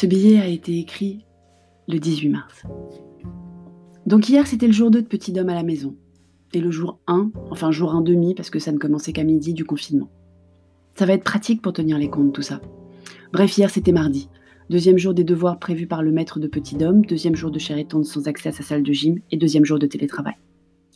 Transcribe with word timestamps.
Ce 0.00 0.06
billet 0.06 0.38
a 0.38 0.46
été 0.46 0.78
écrit 0.78 1.24
le 1.88 1.98
18 1.98 2.28
mars. 2.28 2.62
Donc 4.06 4.28
hier, 4.28 4.46
c'était 4.46 4.68
le 4.68 4.72
jour 4.72 4.92
2 4.92 5.02
de 5.02 5.06
Petit 5.08 5.32
Dôme 5.32 5.48
à 5.48 5.56
la 5.56 5.64
maison. 5.64 5.96
Et 6.54 6.60
le 6.60 6.70
jour 6.70 7.00
1, 7.08 7.32
enfin 7.50 7.72
jour 7.72 7.92
1 7.96 8.02
demi, 8.02 8.36
parce 8.36 8.48
que 8.48 8.60
ça 8.60 8.70
ne 8.70 8.78
commençait 8.78 9.12
qu'à 9.12 9.24
midi 9.24 9.54
du 9.54 9.64
confinement. 9.64 10.08
Ça 10.94 11.04
va 11.04 11.14
être 11.14 11.24
pratique 11.24 11.62
pour 11.62 11.72
tenir 11.72 11.98
les 11.98 12.08
comptes, 12.10 12.32
tout 12.32 12.42
ça. 12.42 12.60
Bref, 13.32 13.58
hier, 13.58 13.70
c'était 13.70 13.90
mardi. 13.90 14.28
Deuxième 14.70 14.98
jour 14.98 15.14
des 15.14 15.24
devoirs 15.24 15.58
prévus 15.58 15.88
par 15.88 16.04
le 16.04 16.12
maître 16.12 16.38
de 16.38 16.46
Petit 16.46 16.76
Dôme, 16.76 17.04
deuxième 17.04 17.34
jour 17.34 17.50
de 17.50 17.58
chère 17.58 17.84
sans 18.04 18.28
accès 18.28 18.50
à 18.50 18.52
sa 18.52 18.62
salle 18.62 18.84
de 18.84 18.92
gym, 18.92 19.18
et 19.32 19.36
deuxième 19.36 19.64
jour 19.64 19.80
de 19.80 19.86
télétravail. 19.88 20.36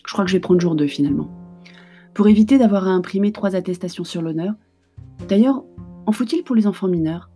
Je 0.07 0.13
crois 0.13 0.25
que 0.25 0.31
je 0.31 0.37
vais 0.37 0.41
prendre 0.41 0.61
jour 0.61 0.77
2 0.77 0.87
finalement. 0.87 1.29
Pour 2.15 2.29
éviter 2.29 2.57
d'avoir 2.57 2.87
à 2.87 2.93
imprimer 2.93 3.33
trois 3.33 3.57
attestations 3.57 4.05
sur 4.05 4.23
l'honneur. 4.23 4.55
D'ailleurs, 5.27 5.65
en 6.07 6.13
faut-il 6.13 6.45
pour 6.45 6.55
les 6.55 6.69
enfants 6.69 6.87
mineurs? 6.87 7.32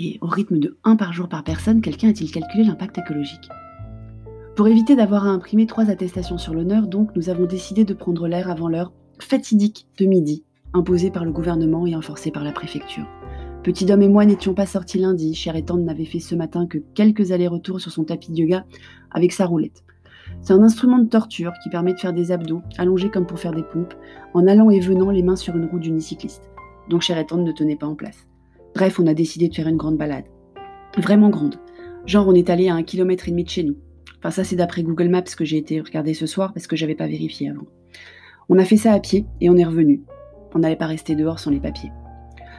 Et 0.00 0.18
au 0.20 0.28
rythme 0.28 0.60
de 0.60 0.78
1 0.84 0.94
par 0.94 1.12
jour 1.12 1.28
par 1.28 1.42
personne, 1.42 1.80
quelqu'un 1.80 2.10
a-t-il 2.10 2.30
calculé 2.30 2.62
l'impact 2.62 2.98
écologique? 2.98 3.48
Pour 4.54 4.68
éviter 4.68 4.94
d'avoir 4.94 5.26
à 5.26 5.30
imprimer 5.30 5.66
trois 5.66 5.90
attestations 5.90 6.38
sur 6.38 6.54
l'honneur, 6.54 6.86
donc, 6.86 7.10
nous 7.16 7.30
avons 7.30 7.46
décidé 7.46 7.84
de 7.84 7.94
prendre 7.94 8.28
l'air 8.28 8.48
avant 8.48 8.68
l'heure 8.68 8.92
fatidique 9.18 9.88
de 9.98 10.06
midi, 10.06 10.44
imposée 10.72 11.10
par 11.10 11.24
le 11.24 11.32
gouvernement 11.32 11.84
et 11.84 11.96
enforcée 11.96 12.30
par 12.30 12.44
la 12.44 12.52
préfecture. 12.52 13.08
Petit 13.64 13.90
homme 13.90 14.02
et 14.02 14.08
moi 14.08 14.24
n'étions 14.24 14.54
pas 14.54 14.66
sortis 14.66 14.98
lundi. 14.98 15.34
Cher 15.34 15.56
et 15.56 15.62
n'avait 15.62 16.04
fait 16.04 16.20
ce 16.20 16.36
matin 16.36 16.68
que 16.68 16.78
quelques 16.94 17.32
allers-retours 17.32 17.80
sur 17.80 17.90
son 17.90 18.04
tapis 18.04 18.30
de 18.30 18.36
yoga 18.36 18.64
avec 19.10 19.32
sa 19.32 19.46
roulette. 19.46 19.82
C'est 20.42 20.52
un 20.52 20.62
instrument 20.62 21.00
de 21.00 21.08
torture 21.08 21.52
qui 21.62 21.70
permet 21.70 21.94
de 21.94 21.98
faire 21.98 22.12
des 22.12 22.30
abdos, 22.30 22.62
allongés 22.78 23.10
comme 23.10 23.26
pour 23.26 23.40
faire 23.40 23.52
des 23.52 23.64
pompes, 23.64 23.94
en 24.32 24.46
allant 24.46 24.70
et 24.70 24.78
venant 24.78 25.10
les 25.10 25.24
mains 25.24 25.34
sur 25.34 25.56
une 25.56 25.66
roue 25.66 25.80
d'unicycliste. 25.80 26.50
Donc 26.88 27.02
Cher 27.02 27.18
et 27.18 27.26
ne 27.36 27.52
tenait 27.52 27.76
pas 27.76 27.86
en 27.86 27.96
place. 27.96 28.27
Bref, 28.78 29.00
on 29.00 29.08
a 29.08 29.14
décidé 29.14 29.48
de 29.48 29.54
faire 29.56 29.66
une 29.66 29.76
grande 29.76 29.96
balade. 29.96 30.26
Vraiment 30.98 31.30
grande. 31.30 31.56
Genre, 32.06 32.28
on 32.28 32.34
est 32.36 32.48
allé 32.48 32.68
à 32.68 32.76
un 32.76 32.84
kilomètre 32.84 33.26
et 33.26 33.32
demi 33.32 33.42
de 33.42 33.48
chez 33.48 33.64
nous. 33.64 33.76
Enfin, 34.18 34.30
ça, 34.30 34.44
c'est 34.44 34.54
d'après 34.54 34.84
Google 34.84 35.08
Maps 35.08 35.22
que 35.22 35.44
j'ai 35.44 35.56
été 35.56 35.80
regarder 35.80 36.14
ce 36.14 36.26
soir 36.26 36.52
parce 36.52 36.68
que 36.68 36.76
j'avais 36.76 36.94
pas 36.94 37.08
vérifié 37.08 37.50
avant. 37.50 37.66
On 38.48 38.56
a 38.56 38.64
fait 38.64 38.76
ça 38.76 38.92
à 38.92 39.00
pied 39.00 39.26
et 39.40 39.50
on 39.50 39.56
est 39.56 39.64
revenu. 39.64 40.04
On 40.54 40.60
n'allait 40.60 40.76
pas 40.76 40.86
rester 40.86 41.16
dehors 41.16 41.40
sans 41.40 41.50
les 41.50 41.58
papiers. 41.58 41.90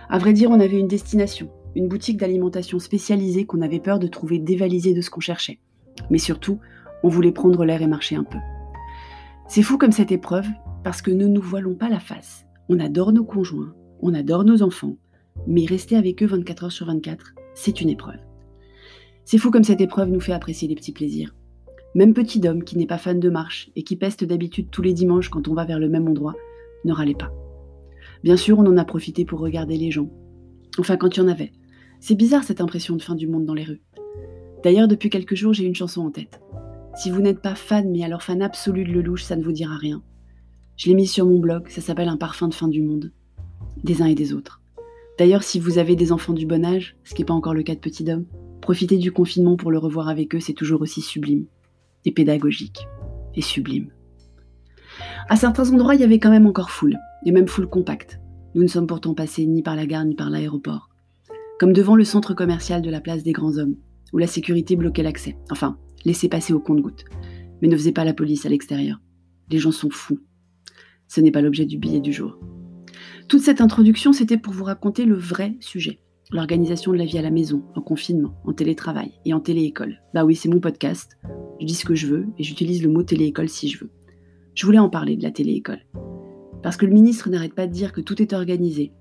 À 0.09 0.17
vrai 0.17 0.33
dire, 0.33 0.51
on 0.51 0.59
avait 0.59 0.77
une 0.77 0.89
destination, 0.89 1.51
une 1.73 1.87
boutique 1.87 2.17
d'alimentation 2.17 2.79
spécialisée 2.79 3.45
qu'on 3.45 3.61
avait 3.61 3.79
peur 3.79 3.97
de 3.97 4.07
trouver 4.07 4.39
dévalisée 4.39 4.93
de 4.93 4.99
ce 4.99 5.09
qu'on 5.09 5.21
cherchait. 5.21 5.59
Mais 6.09 6.17
surtout, 6.17 6.59
on 7.01 7.07
voulait 7.07 7.31
prendre 7.31 7.63
l'air 7.63 7.81
et 7.81 7.87
marcher 7.87 8.17
un 8.17 8.25
peu. 8.25 8.39
C'est 9.47 9.63
fou 9.63 9.77
comme 9.77 9.93
cette 9.93 10.11
épreuve, 10.11 10.47
parce 10.83 11.01
que 11.01 11.11
ne 11.11 11.27
nous 11.27 11.41
voilons 11.41 11.75
pas 11.75 11.87
la 11.87 12.01
face. 12.01 12.45
On 12.67 12.81
adore 12.81 13.13
nos 13.13 13.23
conjoints, 13.23 13.73
on 14.01 14.13
adore 14.13 14.43
nos 14.43 14.63
enfants, 14.63 14.97
mais 15.47 15.65
rester 15.65 15.95
avec 15.95 16.21
eux 16.23 16.27
24 16.27 16.63
heures 16.65 16.71
sur 16.71 16.85
24, 16.85 17.33
c'est 17.53 17.81
une 17.81 17.89
épreuve. 17.89 18.19
C'est 19.25 19.37
fou 19.37 19.51
comme 19.51 19.63
cette 19.63 19.81
épreuve 19.81 20.09
nous 20.09 20.19
fait 20.19 20.33
apprécier 20.33 20.67
les 20.67 20.75
petits 20.75 20.91
plaisirs. 20.91 21.35
Même 21.95 22.13
petit 22.13 22.47
homme 22.47 22.63
qui 22.63 22.77
n'est 22.77 22.87
pas 22.87 22.97
fan 22.97 23.19
de 23.19 23.29
marche 23.29 23.71
et 23.75 23.83
qui 23.83 23.95
peste 23.95 24.23
d'habitude 24.23 24.69
tous 24.71 24.81
les 24.81 24.93
dimanches 24.93 25.29
quand 25.29 25.47
on 25.47 25.53
va 25.53 25.65
vers 25.65 25.79
le 25.79 25.89
même 25.89 26.07
endroit, 26.07 26.35
ne 26.85 26.93
râlait 26.93 27.13
pas. 27.13 27.31
Bien 28.23 28.37
sûr, 28.37 28.59
on 28.59 28.65
en 28.65 28.77
a 28.77 28.85
profité 28.85 29.25
pour 29.25 29.39
regarder 29.39 29.77
les 29.77 29.91
gens. 29.91 30.09
Enfin, 30.77 30.97
quand 30.97 31.15
il 31.15 31.19
y 31.19 31.23
en 31.23 31.27
avait. 31.27 31.51
C'est 31.99 32.15
bizarre 32.15 32.43
cette 32.43 32.61
impression 32.61 32.95
de 32.95 33.01
fin 33.01 33.15
du 33.15 33.27
monde 33.27 33.45
dans 33.45 33.53
les 33.53 33.63
rues. 33.63 33.81
D'ailleurs, 34.63 34.87
depuis 34.87 35.09
quelques 35.09 35.35
jours, 35.35 35.53
j'ai 35.53 35.65
une 35.65 35.75
chanson 35.75 36.01
en 36.01 36.11
tête. 36.11 36.41
Si 36.95 37.09
vous 37.11 37.21
n'êtes 37.21 37.41
pas 37.41 37.55
fan, 37.55 37.91
mais 37.91 38.03
alors 38.03 38.23
fan 38.23 38.41
absolu 38.41 38.83
de 38.83 38.91
Lelouch, 38.91 39.23
ça 39.23 39.35
ne 39.35 39.43
vous 39.43 39.51
dira 39.51 39.75
rien. 39.77 40.01
Je 40.75 40.87
l'ai 40.87 40.95
mise 40.95 41.11
sur 41.11 41.25
mon 41.25 41.39
blog, 41.39 41.67
ça 41.69 41.81
s'appelle 41.81 42.07
Un 42.07 42.17
parfum 42.17 42.47
de 42.47 42.53
fin 42.53 42.67
du 42.67 42.81
monde. 42.81 43.11
Des 43.83 44.01
uns 44.01 44.07
et 44.07 44.15
des 44.15 44.33
autres. 44.33 44.61
D'ailleurs, 45.19 45.43
si 45.43 45.59
vous 45.59 45.79
avez 45.79 45.97
des 45.97 46.13
enfants 46.13 46.31
du 46.31 46.45
bon 46.45 46.63
âge, 46.63 46.95
ce 47.03 47.13
qui 47.13 47.21
n'est 47.21 47.25
pas 47.25 47.33
encore 47.33 47.53
le 47.53 47.61
cas 47.61 47.75
de 47.75 47.81
Petit 47.81 48.05
Dom, 48.05 48.25
profitez 48.61 48.97
du 48.97 49.11
confinement 49.11 49.57
pour 49.57 49.69
le 49.69 49.77
revoir 49.77 50.07
avec 50.07 50.33
eux, 50.33 50.39
c'est 50.39 50.53
toujours 50.53 50.81
aussi 50.81 51.01
sublime. 51.01 51.45
Et 52.05 52.11
pédagogique. 52.11 52.87
Et 53.35 53.41
sublime. 53.41 53.91
À 55.27 55.35
certains 55.35 55.69
endroits, 55.73 55.95
il 55.95 55.99
y 55.99 56.05
avait 56.05 56.19
quand 56.19 56.29
même 56.29 56.47
encore 56.47 56.71
foule 56.71 56.97
et 57.25 57.33
même 57.33 57.49
full 57.49 57.67
compact. 57.67 58.21
Nous 58.55 58.61
ne 58.61 58.67
sommes 58.67 58.87
pourtant 58.87 59.13
passés 59.13 59.45
ni 59.45 59.61
par 59.61 59.75
la 59.75 59.85
gare 59.85 60.05
ni 60.05 60.15
par 60.15 60.29
l'aéroport. 60.29 60.89
Comme 61.59 61.73
devant 61.73 61.97
le 61.97 62.05
centre 62.05 62.33
commercial 62.33 62.81
de 62.81 62.89
la 62.89 63.01
place 63.01 63.21
des 63.21 63.33
grands 63.33 63.57
hommes, 63.57 63.75
où 64.13 64.19
la 64.19 64.27
sécurité 64.27 64.77
bloquait 64.77 65.03
l'accès. 65.03 65.35
Enfin, 65.51 65.77
laissait 66.05 66.29
passer 66.29 66.53
au 66.53 66.61
compte-gouttes. 66.61 67.03
Mais 67.61 67.67
ne 67.67 67.75
faisait 67.75 67.91
pas 67.91 68.05
la 68.05 68.13
police 68.13 68.45
à 68.45 68.49
l'extérieur. 68.49 69.01
Les 69.49 69.59
gens 69.59 69.73
sont 69.73 69.89
fous. 69.89 70.21
Ce 71.09 71.19
n'est 71.19 71.31
pas 71.31 71.41
l'objet 71.41 71.65
du 71.65 71.77
billet 71.77 71.99
du 71.99 72.13
jour. 72.13 72.39
Toute 73.29 73.43
cette 73.43 73.61
introduction, 73.61 74.11
c'était 74.11 74.39
pour 74.39 74.53
vous 74.53 74.63
raconter 74.63 75.05
le 75.05 75.13
vrai 75.13 75.55
sujet. 75.59 75.99
L'organisation 76.31 76.91
de 76.91 76.97
la 76.97 77.05
vie 77.05 77.19
à 77.19 77.21
la 77.21 77.29
maison, 77.29 77.61
en 77.75 77.81
confinement, 77.81 78.33
en 78.43 78.53
télétravail 78.53 79.11
et 79.23 79.35
en 79.35 79.39
téléécole. 79.39 80.01
Bah 80.15 80.25
oui, 80.25 80.35
c'est 80.35 80.49
mon 80.49 80.59
podcast. 80.59 81.15
Je 81.61 81.65
dis 81.67 81.75
ce 81.75 81.85
que 81.85 81.93
je 81.93 82.07
veux 82.07 82.25
et 82.39 82.43
j'utilise 82.43 82.81
le 82.81 82.89
mot 82.89 83.03
téléécole 83.03 83.47
si 83.47 83.69
je 83.69 83.81
veux. 83.81 83.91
Je 84.55 84.65
voulais 84.65 84.79
en 84.79 84.89
parler 84.89 85.15
de 85.15 85.21
la 85.21 85.29
téléécole. 85.29 85.85
Parce 86.63 86.75
que 86.75 86.87
le 86.87 86.91
ministre 86.91 87.29
n'arrête 87.29 87.53
pas 87.53 87.67
de 87.67 87.71
dire 87.71 87.93
que 87.93 88.01
tout 88.01 88.19
est 88.19 88.33
organisé. 88.33 88.93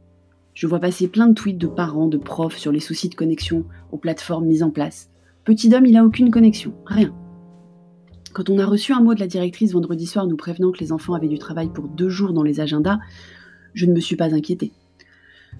Je 0.52 0.66
vois 0.66 0.78
passer 0.78 1.08
plein 1.08 1.28
de 1.28 1.32
tweets 1.32 1.56
de 1.56 1.66
parents, 1.66 2.08
de 2.08 2.18
profs 2.18 2.58
sur 2.58 2.70
les 2.70 2.80
soucis 2.80 3.08
de 3.08 3.14
connexion 3.14 3.64
aux 3.92 3.98
plateformes 3.98 4.44
mises 4.44 4.62
en 4.62 4.70
place. 4.70 5.08
Petit 5.46 5.74
homme, 5.74 5.86
il 5.86 5.92
n'a 5.92 6.04
aucune 6.04 6.30
connexion, 6.30 6.74
rien. 6.84 7.14
Quand 8.34 8.50
on 8.50 8.58
a 8.58 8.66
reçu 8.66 8.92
un 8.92 9.00
mot 9.00 9.14
de 9.14 9.20
la 9.20 9.26
directrice 9.26 9.72
vendredi 9.72 10.04
soir 10.04 10.26
nous 10.26 10.36
prévenant 10.36 10.70
que 10.70 10.80
les 10.80 10.92
enfants 10.92 11.14
avaient 11.14 11.28
du 11.28 11.38
travail 11.38 11.72
pour 11.72 11.88
deux 11.88 12.10
jours 12.10 12.34
dans 12.34 12.42
les 12.42 12.60
agendas, 12.60 12.98
je 13.74 13.86
ne 13.86 13.92
me 13.92 14.00
suis 14.00 14.16
pas 14.16 14.34
inquiétée. 14.34 14.72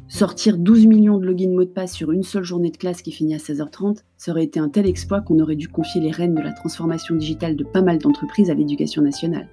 Sortir 0.06 0.56
12 0.56 0.86
millions 0.86 1.18
de 1.18 1.26
logins 1.26 1.50
mots 1.50 1.64
de 1.64 1.70
passe 1.70 1.92
sur 1.92 2.12
une 2.12 2.22
seule 2.22 2.42
journée 2.42 2.70
de 2.70 2.76
classe 2.76 3.02
qui 3.02 3.12
finit 3.12 3.34
à 3.34 3.38
16h30, 3.38 3.98
ça 4.16 4.32
aurait 4.32 4.44
été 4.44 4.58
un 4.58 4.68
tel 4.68 4.86
exploit 4.86 5.20
qu'on 5.20 5.38
aurait 5.38 5.56
dû 5.56 5.68
confier 5.68 6.00
les 6.00 6.10
rênes 6.10 6.34
de 6.34 6.40
la 6.40 6.52
transformation 6.52 7.14
digitale 7.14 7.56
de 7.56 7.64
pas 7.64 7.82
mal 7.82 7.98
d'entreprises 7.98 8.50
à 8.50 8.54
l'éducation 8.54 9.02
nationale. 9.02 9.48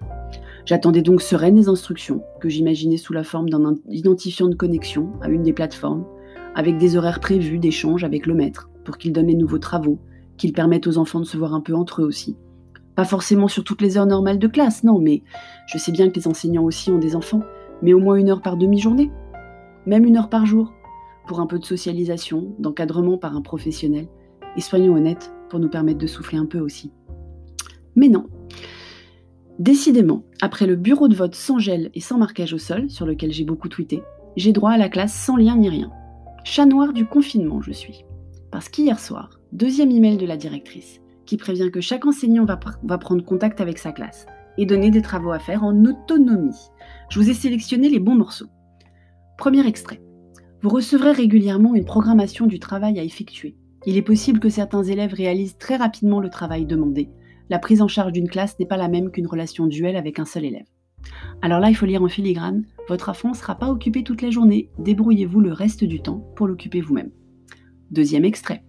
J'attendais 0.65 1.01
donc 1.01 1.21
sereine 1.21 1.57
les 1.57 1.67
instructions, 1.67 2.23
que 2.39 2.49
j'imaginais 2.49 2.97
sous 2.97 3.13
la 3.13 3.23
forme 3.23 3.49
d'un 3.49 3.75
identifiant 3.89 4.47
de 4.47 4.55
connexion 4.55 5.11
à 5.21 5.29
une 5.29 5.43
des 5.43 5.53
plateformes, 5.53 6.05
avec 6.55 6.77
des 6.77 6.95
horaires 6.95 7.19
prévus 7.19 7.59
d'échange 7.59 8.03
avec 8.03 8.25
le 8.25 8.33
maître, 8.33 8.69
pour 8.85 8.97
qu'il 8.97 9.11
donne 9.11 9.27
les 9.27 9.35
nouveaux 9.35 9.59
travaux, 9.59 9.99
qu'il 10.37 10.53
permette 10.53 10.87
aux 10.87 10.97
enfants 10.97 11.19
de 11.19 11.25
se 11.25 11.37
voir 11.37 11.53
un 11.53 11.61
peu 11.61 11.75
entre 11.75 12.01
eux 12.01 12.05
aussi. 12.05 12.37
Pas 12.95 13.05
forcément 13.05 13.49
sur 13.49 13.65
toutes 13.65 13.81
les 13.81 13.97
heures 13.97 14.05
normales 14.05 14.39
de 14.39 14.47
classe, 14.47 14.85
non, 14.85 14.99
mais 14.99 15.21
je 15.67 15.77
sais 15.77 15.91
bien 15.91 16.09
que 16.09 16.15
les 16.15 16.27
enseignants 16.27 16.63
aussi 16.63 16.91
ont 16.91 16.97
des 16.97 17.15
enfants, 17.17 17.41
mais 17.85 17.93
au 17.93 17.99
moins 17.99 18.15
une 18.15 18.31
heure 18.31 18.41
par 18.41 18.57
demi-journée, 18.57 19.11
même 19.85 20.05
une 20.05 20.17
heure 20.17 20.29
par 20.29 20.47
jour, 20.47 20.73
pour 21.27 21.39
un 21.39 21.45
peu 21.45 21.59
de 21.59 21.65
socialisation, 21.65 22.55
d'encadrement 22.57 23.19
par 23.19 23.35
un 23.35 23.41
professionnel, 23.41 24.07
et 24.57 24.61
soyons 24.61 24.95
honnêtes, 24.95 25.31
pour 25.49 25.59
nous 25.59 25.69
permettre 25.69 25.99
de 25.99 26.07
souffler 26.07 26.39
un 26.39 26.47
peu 26.47 26.59
aussi. 26.59 26.91
Mais 27.95 28.09
non, 28.09 28.25
Décidément, 29.59 30.23
après 30.41 30.65
le 30.65 30.75
bureau 30.75 31.07
de 31.07 31.15
vote 31.15 31.35
sans 31.35 31.59
gel 31.59 31.91
et 31.93 32.01
sans 32.01 32.17
marquage 32.17 32.53
au 32.53 32.57
sol, 32.57 32.89
sur 32.89 33.05
lequel 33.05 33.31
j'ai 33.31 33.45
beaucoup 33.45 33.69
tweeté, 33.69 34.01
j'ai 34.35 34.51
droit 34.51 34.71
à 34.71 34.77
la 34.77 34.89
classe 34.89 35.13
sans 35.13 35.37
lien 35.37 35.55
ni 35.55 35.69
rien. 35.69 35.91
Chat 36.43 36.65
noir 36.65 36.91
du 36.91 37.05
confinement, 37.05 37.61
je 37.61 37.71
suis. 37.71 38.03
Parce 38.49 38.67
qu'hier 38.67 38.99
soir, 38.99 39.39
deuxième 39.51 39.91
email 39.91 40.17
de 40.17 40.25
la 40.25 40.37
directrice, 40.37 41.01
qui 41.27 41.37
prévient 41.37 41.69
que 41.71 41.81
chaque 41.81 42.07
enseignant 42.07 42.45
va, 42.45 42.57
prendre 42.97 43.23
contact 43.23 43.61
avec 43.61 43.77
sa 43.77 43.91
classe 43.91 44.25
et 44.57 44.65
donner 44.65 44.91
des 44.91 45.01
travaux 45.01 45.31
à 45.31 45.39
faire 45.39 45.63
en 45.63 45.85
autonomie. 45.85 46.55
Je 47.09 47.19
vous 47.19 47.29
ai 47.29 47.33
sélectionné 47.33 47.89
les 47.89 47.99
bons 47.99 48.15
morceaux. 48.15 48.49
Premier 49.37 49.65
extrait. 49.67 50.01
Vous 50.61 50.69
recevrez 50.69 51.11
régulièrement 51.11 51.75
une 51.75 51.85
programmation 51.85 52.47
du 52.47 52.59
travail 52.59 52.99
à 52.99 53.03
effectuer. 53.03 53.55
Il 53.85 53.97
est 53.97 54.01
possible 54.01 54.39
que 54.39 54.49
certains 54.49 54.83
élèves 54.83 55.13
réalisent 55.13 55.57
très 55.57 55.75
rapidement 55.75 56.19
le 56.19 56.29
travail 56.29 56.65
demandé, 56.65 57.09
la 57.49 57.59
prise 57.59 57.81
en 57.81 57.87
charge 57.87 58.11
d'une 58.11 58.29
classe 58.29 58.57
n'est 58.59 58.65
pas 58.65 58.77
la 58.77 58.87
même 58.87 59.11
qu'une 59.11 59.27
relation 59.27 59.67
duel 59.67 59.95
avec 59.95 60.19
un 60.19 60.25
seul 60.25 60.45
élève. 60.45 60.65
Alors 61.43 61.59
là, 61.59 61.69
il 61.69 61.75
faut 61.75 61.85
lire 61.85 62.01
en 62.01 62.07
filigrane, 62.07 62.65
votre 62.89 63.09
enfant 63.09 63.29
ne 63.29 63.35
sera 63.35 63.55
pas 63.55 63.69
occupé 63.69 64.03
toute 64.03 64.23
la 64.23 64.31
journée, 64.31 64.71
débrouillez-vous 64.79 65.39
le 65.39 65.51
reste 65.51 65.83
du 65.83 66.01
temps 66.01 66.25
pour 66.35 66.47
l'occuper 66.47 66.81
vous-même. 66.81 67.11
Deuxième 67.91 68.25
extrait. 68.25 68.63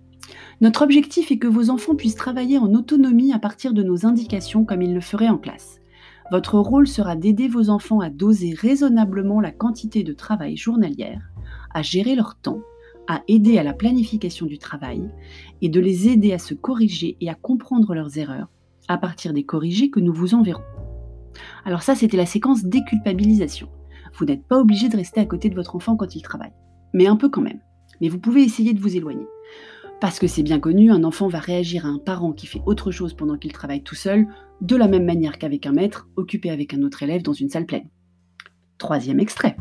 Notre 0.61 0.83
objectif 0.83 1.31
est 1.31 1.39
que 1.39 1.47
vos 1.47 1.71
enfants 1.71 1.95
puissent 1.95 2.15
travailler 2.15 2.59
en 2.59 2.73
autonomie 2.75 3.33
à 3.33 3.39
partir 3.39 3.75
de 3.75 3.83
nos 3.83 4.07
indications 4.07 4.65
comme 4.65 4.83
ils 4.83 4.95
le 4.95 5.01
feraient 5.01 5.29
en 5.29 5.39
classe. 5.39 5.81
Votre 6.31 6.59
rôle 6.59 6.89
sera 6.89 7.15
d'aider 7.15 7.47
vos 7.47 7.71
enfants 7.71 8.01
à 8.01 8.11
doser 8.11 8.55
raisonnablement 8.55 9.41
la 9.41 9.53
quantité 9.53 10.03
de 10.03 10.13
travail 10.13 10.57
journalière, 10.57 11.23
à 11.73 11.83
gérer 11.83 12.17
leur 12.17 12.37
temps, 12.37 12.61
à 13.07 13.23
aider 13.29 13.59
à 13.59 13.63
la 13.63 13.73
planification 13.73 14.47
du 14.47 14.59
travail 14.59 15.09
et 15.63 15.69
de 15.69 15.79
les 15.79 16.09
aider 16.09 16.33
à 16.33 16.39
se 16.39 16.55
corriger 16.55 17.17
et 17.21 17.31
à 17.31 17.35
comprendre 17.35 17.95
leurs 17.95 18.19
erreurs 18.19 18.49
à 18.89 18.99
partir 18.99 19.33
des 19.33 19.45
corrigés 19.45 19.91
que 19.91 20.01
nous 20.01 20.13
vous 20.13 20.35
enverrons. 20.35 20.65
Alors 21.65 21.83
ça, 21.83 21.95
c'était 21.95 22.17
la 22.17 22.27
séquence 22.27 22.65
déculpabilisation. 22.65 23.69
Vous 24.15 24.25
n'êtes 24.25 24.47
pas 24.47 24.59
obligé 24.59 24.89
de 24.89 24.97
rester 24.97 25.21
à 25.21 25.27
côté 25.27 25.49
de 25.49 25.55
votre 25.55 25.77
enfant 25.77 25.97
quand 25.97 26.17
il 26.17 26.23
travaille, 26.23 26.55
mais 26.95 27.07
un 27.07 27.17
peu 27.17 27.29
quand 27.29 27.43
même. 27.43 27.61
Mais 28.01 28.09
vous 28.09 28.19
pouvez 28.19 28.43
essayer 28.43 28.73
de 28.73 28.81
vous 28.81 28.97
éloigner. 28.97 29.27
Parce 30.01 30.19
que 30.19 30.27
c'est 30.27 30.43
bien 30.43 30.61
connu, 30.61 30.91
un 30.91 31.05
enfant 31.05 31.29
va 31.29 31.39
réagir 31.39 31.87
à 31.87 31.89
un 31.89 31.99
parent 31.99 32.33
qui 32.33 32.47
fait 32.47 32.61
autre 32.67 32.91
chose 32.91 33.15
pendant 33.15 33.39
qu'il 33.39 33.53
travaille 33.53 33.83
tout 33.83 33.95
seul, 33.95 34.27
de 34.61 34.77
la 34.77 34.89
même 34.89 35.05
manière 35.05 35.39
qu'avec 35.39 35.67
un 35.67 35.73
maître 35.73 36.09
occupé 36.17 36.51
avec 36.51 36.75
un 36.75 36.83
autre 36.83 37.03
élève 37.03 37.23
dans 37.23 37.33
une 37.33 37.49
salle 37.49 37.67
pleine. 37.67 37.89
Troisième 38.79 39.21
extrait. 39.21 39.57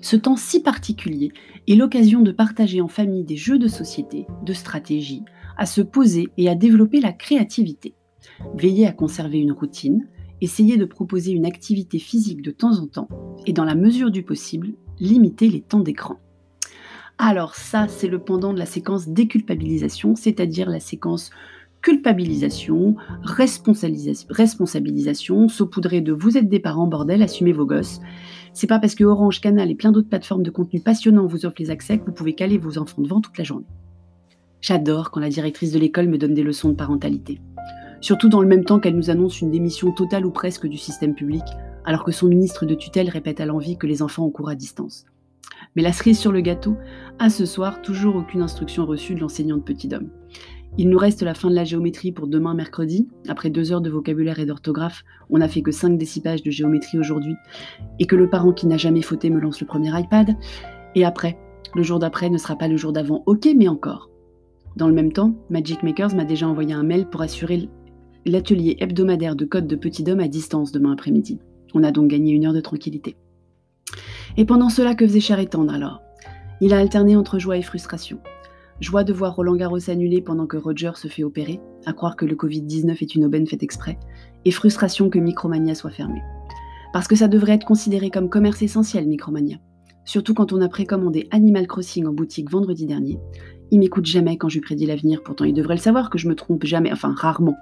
Ce 0.00 0.16
temps 0.16 0.36
si 0.36 0.62
particulier 0.62 1.32
est 1.68 1.74
l'occasion 1.74 2.22
de 2.22 2.32
partager 2.32 2.80
en 2.80 2.88
famille 2.88 3.24
des 3.24 3.36
jeux 3.36 3.58
de 3.58 3.68
société, 3.68 4.26
de 4.42 4.52
stratégie, 4.52 5.22
à 5.58 5.66
se 5.66 5.80
poser 5.80 6.28
et 6.38 6.48
à 6.48 6.54
développer 6.54 7.00
la 7.00 7.12
créativité. 7.12 7.94
Veillez 8.54 8.86
à 8.86 8.92
conserver 8.92 9.38
une 9.38 9.52
routine, 9.52 10.08
essayez 10.40 10.76
de 10.76 10.84
proposer 10.84 11.32
une 11.32 11.46
activité 11.46 11.98
physique 11.98 12.42
de 12.42 12.50
temps 12.50 12.78
en 12.78 12.86
temps 12.86 13.08
et 13.46 13.52
dans 13.52 13.64
la 13.64 13.74
mesure 13.74 14.10
du 14.10 14.22
possible, 14.22 14.74
limitez 14.98 15.48
les 15.48 15.62
temps 15.62 15.80
d'écran. 15.80 16.16
Alors 17.18 17.54
ça, 17.54 17.86
c'est 17.88 18.08
le 18.08 18.18
pendant 18.18 18.52
de 18.52 18.58
la 18.58 18.66
séquence 18.66 19.08
déculpabilisation, 19.08 20.16
c'est-à-dire 20.16 20.68
la 20.68 20.80
séquence 20.80 21.30
culpabilisation, 21.80 22.96
responsabilisation, 23.22 25.48
saupoudrée 25.48 26.00
de 26.00 26.12
vous 26.12 26.36
êtes 26.36 26.48
des 26.48 26.58
parents, 26.58 26.86
bordel, 26.86 27.22
assumez 27.22 27.52
vos 27.52 27.64
gosses. 27.64 28.00
C'est 28.52 28.66
pas 28.66 28.78
parce 28.78 28.94
que 28.94 29.04
Orange, 29.04 29.40
Canal 29.40 29.70
et 29.70 29.74
plein 29.74 29.92
d'autres 29.92 30.08
plateformes 30.08 30.42
de 30.42 30.50
contenu 30.50 30.80
passionnants 30.80 31.26
vous 31.26 31.46
offrent 31.46 31.60
les 31.60 31.70
accès 31.70 31.98
que 31.98 32.04
vous 32.04 32.12
pouvez 32.12 32.34
caler 32.34 32.58
vos 32.58 32.76
enfants 32.76 33.02
devant 33.02 33.20
toute 33.20 33.38
la 33.38 33.44
journée. 33.44 33.66
J'adore 34.60 35.10
quand 35.10 35.20
la 35.20 35.28
directrice 35.28 35.72
de 35.72 35.78
l'école 35.78 36.08
me 36.08 36.18
donne 36.18 36.34
des 36.34 36.42
leçons 36.42 36.70
de 36.70 36.74
parentalité. 36.74 37.40
Surtout 38.00 38.28
dans 38.28 38.42
le 38.42 38.48
même 38.48 38.64
temps 38.64 38.80
qu'elle 38.80 38.96
nous 38.96 39.10
annonce 39.10 39.40
une 39.40 39.50
démission 39.50 39.92
totale 39.92 40.26
ou 40.26 40.30
presque 40.30 40.66
du 40.66 40.76
système 40.76 41.14
public, 41.14 41.44
alors 41.84 42.04
que 42.04 42.12
son 42.12 42.26
ministre 42.26 42.66
de 42.66 42.74
tutelle 42.74 43.08
répète 43.08 43.40
à 43.40 43.46
l'envie 43.46 43.78
que 43.78 43.86
les 43.86 44.02
enfants 44.02 44.26
ont 44.26 44.30
cours 44.30 44.48
à 44.48 44.54
distance. 44.54 45.06
Mais 45.74 45.82
la 45.82 45.92
cerise 45.92 46.18
sur 46.18 46.32
le 46.32 46.40
gâteau, 46.40 46.76
à 47.18 47.30
ce 47.30 47.46
soir, 47.46 47.82
toujours 47.82 48.16
aucune 48.16 48.42
instruction 48.42 48.86
reçue 48.86 49.14
de 49.14 49.20
l'enseignant 49.20 49.56
de 49.56 49.62
petit 49.62 49.94
homme. 49.94 50.10
Il 50.78 50.90
nous 50.90 50.98
reste 50.98 51.22
la 51.22 51.32
fin 51.32 51.48
de 51.48 51.54
la 51.54 51.64
géométrie 51.64 52.12
pour 52.12 52.26
demain 52.26 52.52
mercredi. 52.52 53.08
Après 53.28 53.48
deux 53.48 53.72
heures 53.72 53.80
de 53.80 53.88
vocabulaire 53.88 54.38
et 54.40 54.46
d'orthographe, 54.46 55.04
on 55.30 55.38
n'a 55.38 55.48
fait 55.48 55.62
que 55.62 55.70
cinq 55.70 55.96
décipages 55.96 56.42
de 56.42 56.50
géométrie 56.50 56.98
aujourd'hui. 56.98 57.34
Et 57.98 58.06
que 58.06 58.16
le 58.16 58.28
parent 58.28 58.52
qui 58.52 58.66
n'a 58.66 58.76
jamais 58.76 59.02
fauté 59.02 59.30
me 59.30 59.40
lance 59.40 59.60
le 59.60 59.66
premier 59.66 59.98
iPad. 59.98 60.36
Et 60.94 61.04
après, 61.04 61.38
le 61.74 61.82
jour 61.82 61.98
d'après 61.98 62.28
ne 62.28 62.38
sera 62.38 62.56
pas 62.56 62.68
le 62.68 62.76
jour 62.76 62.92
d'avant, 62.92 63.22
ok, 63.26 63.48
mais 63.56 63.68
encore. 63.68 64.10
Dans 64.76 64.88
le 64.88 64.94
même 64.94 65.12
temps, 65.12 65.34
Magic 65.48 65.82
Makers 65.82 66.14
m'a 66.14 66.26
déjà 66.26 66.46
envoyé 66.46 66.74
un 66.74 66.82
mail 66.82 67.06
pour 67.08 67.22
assurer 67.22 67.70
l'atelier 68.26 68.76
hebdomadaire 68.78 69.36
de 69.36 69.46
code 69.46 69.66
de 69.66 69.76
petit 69.76 70.04
homme 70.10 70.20
à 70.20 70.28
distance 70.28 70.72
demain 70.72 70.92
après-midi. 70.92 71.38
On 71.72 71.84
a 71.84 71.92
donc 71.92 72.08
gagné 72.08 72.32
une 72.32 72.44
heure 72.44 72.52
de 72.52 72.60
tranquillité. 72.60 73.16
Et 74.38 74.44
pendant 74.44 74.68
cela, 74.68 74.94
que 74.94 75.06
faisait 75.06 75.20
Cher 75.20 75.38
et 75.38 75.46
Tendre 75.46 75.72
alors? 75.72 76.02
Il 76.60 76.74
a 76.74 76.78
alterné 76.78 77.16
entre 77.16 77.38
joie 77.38 77.56
et 77.56 77.62
frustration. 77.62 78.18
Joie 78.80 79.04
de 79.04 79.12
voir 79.12 79.34
Roland 79.34 79.56
Garros 79.56 79.88
annulé 79.88 80.20
pendant 80.20 80.46
que 80.46 80.58
Roger 80.58 80.92
se 80.94 81.08
fait 81.08 81.24
opérer, 81.24 81.60
à 81.86 81.94
croire 81.94 82.16
que 82.16 82.26
le 82.26 82.34
Covid-19 82.34 82.98
est 83.00 83.14
une 83.14 83.24
aubaine 83.24 83.46
faite 83.46 83.62
exprès, 83.62 83.98
et 84.44 84.50
frustration 84.50 85.08
que 85.08 85.18
Micromania 85.18 85.74
soit 85.74 85.90
fermé. 85.90 86.20
Parce 86.92 87.08
que 87.08 87.16
ça 87.16 87.28
devrait 87.28 87.54
être 87.54 87.64
considéré 87.64 88.10
comme 88.10 88.28
commerce 88.28 88.60
essentiel, 88.60 89.06
Micromania. 89.06 89.56
Surtout 90.04 90.34
quand 90.34 90.52
on 90.52 90.60
a 90.60 90.68
précommandé 90.68 91.28
Animal 91.30 91.66
Crossing 91.66 92.06
en 92.06 92.12
boutique 92.12 92.50
vendredi 92.50 92.86
dernier. 92.86 93.18
Il 93.70 93.80
m'écoute 93.80 94.06
jamais 94.06 94.36
quand 94.36 94.48
je 94.48 94.56
lui 94.58 94.60
prédis 94.60 94.86
l'avenir, 94.86 95.22
pourtant 95.22 95.44
il 95.44 95.54
devrait 95.54 95.74
le 95.74 95.80
savoir 95.80 96.10
que 96.10 96.18
je 96.18 96.28
me 96.28 96.34
trompe 96.34 96.64
jamais, 96.64 96.92
enfin 96.92 97.14
rarement. 97.16 97.56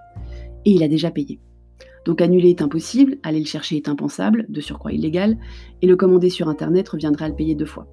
Et 0.65 0.73
il 0.73 0.83
a 0.83 0.89
déjà 0.89 1.11
payé. 1.11 1.41
Donc 2.05 2.21
annuler 2.21 2.51
est 2.51 2.63
impossible, 2.63 3.19
aller 3.23 3.41
le 3.41 3.47
chercher 3.47 3.77
est 3.77 3.89
impensable, 3.89 4.47
de 4.49 4.61
surcroît 4.61 4.93
illégal, 4.93 5.39
et 5.83 5.87
le 5.87 5.97
commander 5.97 6.31
sur 6.31 6.49
Internet 6.49 6.89
reviendra 6.89 7.27
à 7.27 7.29
le 7.29 7.35
payer 7.35 7.55
deux 7.55 7.65
fois. 7.65 7.87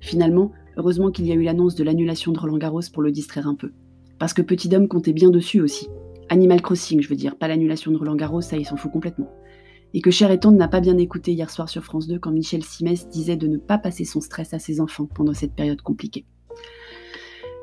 Finalement, 0.00 0.52
Heureusement 0.76 1.10
qu'il 1.10 1.26
y 1.26 1.32
a 1.32 1.34
eu 1.34 1.42
l'annonce 1.42 1.76
de 1.76 1.84
l'annulation 1.84 2.32
de 2.32 2.38
Roland 2.38 2.58
Garros 2.58 2.80
pour 2.92 3.02
le 3.02 3.12
distraire 3.12 3.46
un 3.46 3.54
peu. 3.54 3.72
Parce 4.18 4.34
que 4.34 4.42
Petit 4.42 4.68
Dom 4.68 4.88
comptait 4.88 5.12
bien 5.12 5.30
dessus 5.30 5.60
aussi. 5.60 5.88
Animal 6.30 6.62
Crossing, 6.62 7.00
je 7.00 7.08
veux 7.08 7.16
dire, 7.16 7.36
pas 7.36 7.48
l'annulation 7.48 7.92
de 7.92 7.96
Roland 7.96 8.16
Garros, 8.16 8.40
ça 8.40 8.56
il 8.56 8.64
s'en 8.64 8.76
fout 8.76 8.90
complètement. 8.90 9.30
Et 9.92 10.00
que 10.00 10.10
Cher 10.10 10.30
et 10.32 10.40
Tendre 10.40 10.58
n'a 10.58 10.66
pas 10.66 10.80
bien 10.80 10.98
écouté 10.98 11.32
hier 11.32 11.50
soir 11.50 11.68
sur 11.68 11.84
France 11.84 12.08
2 12.08 12.18
quand 12.18 12.32
Michel 12.32 12.64
Simès 12.64 13.08
disait 13.08 13.36
de 13.36 13.46
ne 13.46 13.58
pas 13.58 13.78
passer 13.78 14.04
son 14.04 14.20
stress 14.20 14.52
à 14.52 14.58
ses 14.58 14.80
enfants 14.80 15.06
pendant 15.06 15.34
cette 15.34 15.54
période 15.54 15.82
compliquée. 15.82 16.26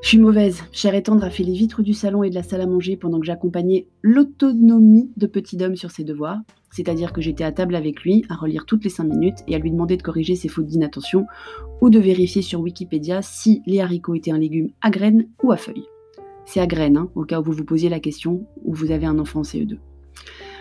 Je 0.01 0.07
suis 0.07 0.17
mauvaise. 0.17 0.63
Cher 0.71 0.95
et 0.95 1.03
Tendre 1.03 1.23
a 1.23 1.29
fait 1.29 1.43
les 1.43 1.53
vitres 1.53 1.83
du 1.83 1.93
salon 1.93 2.23
et 2.23 2.29
de 2.29 2.35
la 2.35 2.43
salle 2.43 2.61
à 2.61 2.67
manger 2.67 2.97
pendant 2.97 3.19
que 3.19 3.25
j'accompagnais 3.25 3.87
l'autonomie 4.01 5.11
de 5.15 5.27
Petit 5.27 5.57
Dom 5.57 5.75
sur 5.75 5.91
ses 5.91 6.03
devoirs 6.03 6.39
c'est-à-dire 6.71 7.13
que 7.13 7.21
j'étais 7.21 7.43
à 7.43 7.51
table 7.51 7.75
avec 7.75 8.01
lui, 8.01 8.25
à 8.29 8.35
relire 8.35 8.65
toutes 8.65 8.83
les 8.83 8.89
5 8.89 9.03
minutes 9.03 9.39
et 9.47 9.55
à 9.55 9.59
lui 9.59 9.71
demander 9.71 9.97
de 9.97 10.01
corriger 10.01 10.35
ses 10.35 10.47
fautes 10.47 10.67
d'inattention 10.67 11.27
ou 11.81 11.89
de 11.89 11.99
vérifier 11.99 12.41
sur 12.41 12.61
Wikipédia 12.61 13.21
si 13.21 13.61
les 13.65 13.81
haricots 13.81 14.15
étaient 14.15 14.31
un 14.31 14.39
légume 14.39 14.69
à 14.81 14.89
graines 14.89 15.27
ou 15.43 15.51
à 15.51 15.57
feuilles. 15.57 15.85
C'est 16.45 16.61
à 16.61 16.67
graines, 16.67 16.97
hein, 16.97 17.09
au 17.15 17.23
cas 17.23 17.39
où 17.39 17.43
vous 17.43 17.51
vous 17.51 17.65
posiez 17.65 17.89
la 17.89 17.99
question, 17.99 18.47
ou 18.63 18.73
vous 18.73 18.91
avez 18.91 19.05
un 19.05 19.19
enfant 19.19 19.41
en 19.41 19.43
CE2. 19.43 19.77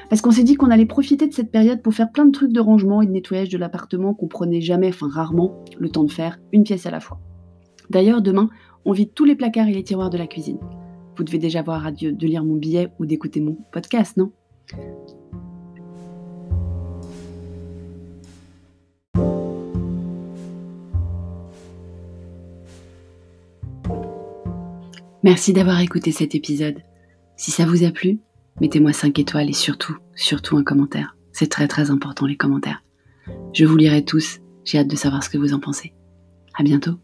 Parce 0.09 0.21
qu'on 0.21 0.31
s'est 0.31 0.45
dit 0.45 0.57
qu'on 0.57 0.71
allait 0.71 0.87
profiter 0.87 1.27
de 1.27 1.33
cette 1.33 1.53
période 1.53 1.83
pour 1.83 1.95
faire 1.95 2.11
plein 2.11 2.27
de 2.27 2.33
trucs 2.33 2.53
de 2.53 2.61
rangement 2.61 3.01
et 3.01 3.07
de 3.07 3.13
nettoyage 3.13 3.49
de 3.49 3.59
l'appartement 3.59 4.13
qu'on 4.13 4.29
prenait 4.29 4.61
jamais, 4.61 4.89
enfin 4.89 5.09
rarement, 5.09 5.65
le 5.79 5.89
temps 5.89 6.05
de 6.05 6.11
faire, 6.11 6.39
une 6.53 6.65
pièce 6.65 6.87
à 6.87 6.91
la 6.91 7.01
fois. 7.01 7.21
D'ailleurs, 7.89 8.21
demain, 8.21 8.51
on 8.85 8.93
vide 8.93 9.13
tous 9.15 9.25
les 9.25 9.35
placards 9.35 9.69
et 9.69 9.75
les 9.75 9.85
tiroirs 9.85 10.11
de 10.11 10.19
la 10.19 10.27
cuisine. 10.27 10.59
Vous 11.17 11.25
devez 11.25 11.39
déjà 11.39 11.63
voir 11.63 11.87
à 11.87 11.93
Dieu 11.93 12.13
de 12.13 12.27
lire 12.27 12.45
mon 12.45 12.57
billet 12.57 12.89
ou 12.99 13.07
d'écouter 13.07 13.41
mon 13.41 13.57
podcast, 13.73 14.17
non? 14.17 14.33
Merci 25.23 25.53
d'avoir 25.53 25.81
écouté 25.81 26.13
cet 26.13 26.35
épisode. 26.35 26.83
Si 27.37 27.51
ça 27.51 27.67
vous 27.67 27.85
a 27.85 27.91
plu, 27.91 28.21
mettez-moi 28.61 28.93
5 28.95 29.19
étoiles 29.19 29.51
et 29.51 29.55
surtout, 29.55 29.97
surtout 30.15 30.57
un 30.57 30.65
commentaire. 30.65 31.17
C'est 31.33 31.51
très 31.51 31.69
très 31.69 31.91
important 31.91 32.27
les 32.27 32.37
commentaires. 32.37 32.83
Je 33.53 33.67
vous 33.67 33.77
lirai 33.77 34.05
tous. 34.05 34.41
J'ai 34.65 34.79
hâte 34.79 34.89
de 34.89 34.97
savoir 34.97 35.23
ce 35.23 35.29
que 35.31 35.39
vous 35.39 35.53
en 35.53 35.61
pensez. 35.61 35.93
À 36.59 36.63
bientôt. 36.63 36.99